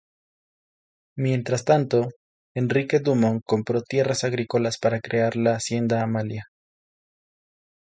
[1.15, 2.09] Mientras tanto,
[2.55, 6.47] Henrique Dumont compró tierras agrícolas para crear la hacienda Amalia.